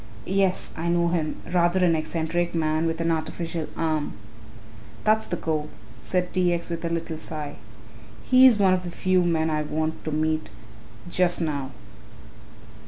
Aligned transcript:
Yes, 0.25 0.71
I 0.75 0.89
know 0.89 1.09
him, 1.09 1.35
rather 1.53 1.85
an 1.85 1.95
eccentric 1.95 2.55
man 2.55 2.87
with 2.87 2.99
an 3.01 3.11
artificial 3.11 3.67
arm." 3.77 4.13
"That's 5.03 5.27
the 5.27 5.37
cove," 5.37 5.69
said 6.01 6.33
T. 6.33 6.51
X. 6.53 6.71
with 6.71 6.83
a 6.83 6.89
little 6.89 7.19
sigh; 7.19 7.57
"he's 8.23 8.57
one 8.57 8.73
of 8.73 8.81
the 8.81 8.89
few 8.89 9.21
men 9.23 9.51
I 9.51 9.61
want 9.61 10.03
to 10.05 10.11
meet 10.11 10.49
just 11.07 11.39
now." 11.39 11.69